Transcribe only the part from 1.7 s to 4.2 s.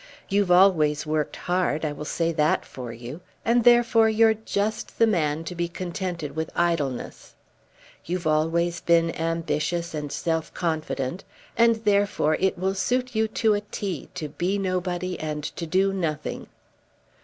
I will say that for you; and therefore